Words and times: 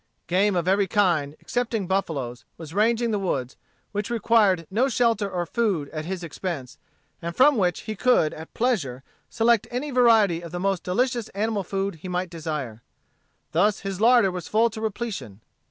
Game 0.25 0.55
of 0.55 0.67
every 0.67 0.87
kind, 0.87 1.35
excepting 1.39 1.85
buffaloes, 1.85 2.43
was 2.57 2.73
ranging 2.73 3.11
the 3.11 3.19
woods, 3.19 3.55
which 3.91 4.09
required 4.09 4.65
no 4.71 4.89
shelter 4.89 5.29
or 5.29 5.45
food 5.45 5.89
at 5.89 6.05
his 6.05 6.23
expense, 6.23 6.79
and 7.21 7.35
from 7.35 7.55
which 7.55 7.81
he 7.81 7.95
could, 7.95 8.33
at 8.33 8.51
pleasure, 8.55 9.03
select 9.29 9.67
any 9.69 9.91
variety 9.91 10.41
of 10.41 10.51
the 10.51 10.59
most 10.59 10.81
delicious 10.81 11.29
animal 11.35 11.61
food 11.63 11.97
he 11.97 12.07
might 12.07 12.31
desire. 12.31 12.81
Thus 13.51 13.81
his 13.81 14.01
larder 14.01 14.31
was 14.31 14.47
full 14.47 14.71
to 14.71 14.81
repletion. 14.81 15.41